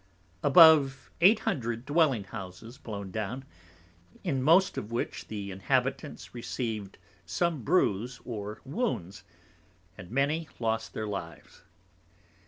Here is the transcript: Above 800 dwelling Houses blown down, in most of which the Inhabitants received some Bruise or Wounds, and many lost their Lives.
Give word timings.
Above 0.41 1.11
800 1.21 1.85
dwelling 1.85 2.23
Houses 2.23 2.79
blown 2.79 3.11
down, 3.11 3.45
in 4.23 4.41
most 4.41 4.75
of 4.75 4.91
which 4.91 5.27
the 5.27 5.51
Inhabitants 5.51 6.33
received 6.33 6.97
some 7.23 7.61
Bruise 7.61 8.19
or 8.25 8.61
Wounds, 8.65 9.23
and 9.99 10.09
many 10.09 10.49
lost 10.57 10.95
their 10.95 11.05
Lives. 11.05 11.61